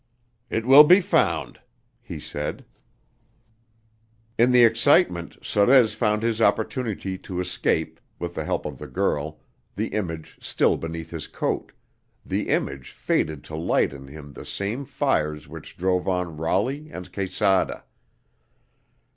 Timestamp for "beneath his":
10.75-11.27